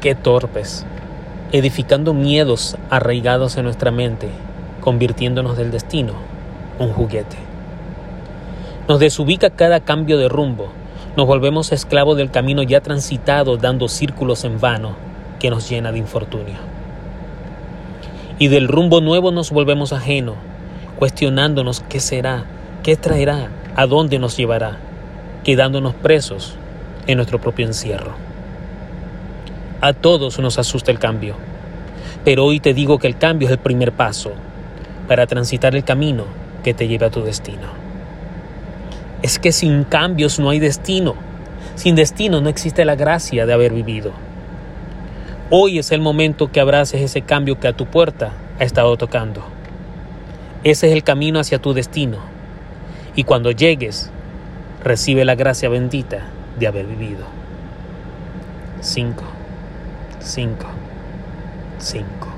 Qué 0.00 0.14
torpes, 0.14 0.86
edificando 1.52 2.14
miedos 2.14 2.78
arraigados 2.88 3.58
en 3.58 3.64
nuestra 3.64 3.90
mente, 3.90 4.30
convirtiéndonos 4.80 5.58
del 5.58 5.70
destino 5.70 6.14
un 6.78 6.90
juguete. 6.94 7.36
Nos 8.88 8.98
desubica 8.98 9.50
cada 9.50 9.80
cambio 9.80 10.16
de 10.16 10.30
rumbo, 10.30 10.68
nos 11.18 11.26
volvemos 11.26 11.70
esclavos 11.70 12.16
del 12.16 12.30
camino 12.30 12.62
ya 12.62 12.80
transitado 12.80 13.58
dando 13.58 13.88
círculos 13.88 14.44
en 14.44 14.58
vano 14.58 14.96
que 15.38 15.50
nos 15.50 15.68
llena 15.68 15.92
de 15.92 15.98
infortunio. 15.98 16.56
Y 18.38 18.48
del 18.48 18.68
rumbo 18.68 19.02
nuevo 19.02 19.32
nos 19.32 19.50
volvemos 19.50 19.92
ajeno, 19.92 20.36
cuestionándonos 20.98 21.80
qué 21.90 22.00
será, 22.00 22.44
qué 22.82 22.96
traerá, 22.96 23.50
a 23.76 23.86
dónde 23.86 24.18
nos 24.18 24.34
llevará, 24.38 24.78
quedándonos 25.44 25.92
presos 25.92 26.56
en 27.06 27.16
nuestro 27.16 27.38
propio 27.38 27.66
encierro. 27.66 28.29
A 29.82 29.94
todos 29.94 30.38
nos 30.38 30.58
asusta 30.58 30.90
el 30.90 30.98
cambio, 30.98 31.36
pero 32.22 32.44
hoy 32.44 32.60
te 32.60 32.74
digo 32.74 32.98
que 32.98 33.06
el 33.06 33.16
cambio 33.16 33.48
es 33.48 33.52
el 33.52 33.58
primer 33.58 33.92
paso 33.92 34.32
para 35.08 35.26
transitar 35.26 35.74
el 35.74 35.84
camino 35.84 36.24
que 36.62 36.74
te 36.74 36.86
lleve 36.86 37.06
a 37.06 37.10
tu 37.10 37.22
destino. 37.22 37.66
Es 39.22 39.38
que 39.38 39.52
sin 39.52 39.84
cambios 39.84 40.38
no 40.38 40.50
hay 40.50 40.58
destino. 40.58 41.14
Sin 41.76 41.94
destino 41.94 42.42
no 42.42 42.50
existe 42.50 42.84
la 42.84 42.94
gracia 42.94 43.46
de 43.46 43.54
haber 43.54 43.72
vivido. 43.72 44.12
Hoy 45.48 45.78
es 45.78 45.92
el 45.92 46.02
momento 46.02 46.52
que 46.52 46.60
abraces 46.60 47.00
ese 47.00 47.22
cambio 47.22 47.58
que 47.58 47.68
a 47.68 47.72
tu 47.72 47.86
puerta 47.86 48.32
ha 48.58 48.64
estado 48.64 48.98
tocando. 48.98 49.42
Ese 50.62 50.88
es 50.88 50.92
el 50.92 51.04
camino 51.04 51.40
hacia 51.40 51.58
tu 51.58 51.72
destino. 51.72 52.18
Y 53.16 53.24
cuando 53.24 53.50
llegues, 53.50 54.10
recibe 54.84 55.24
la 55.24 55.36
gracia 55.36 55.70
bendita 55.70 56.26
de 56.58 56.66
haber 56.66 56.84
vivido. 56.84 57.24
5, 58.80 59.39
5, 60.20 60.56
5. 61.78 62.29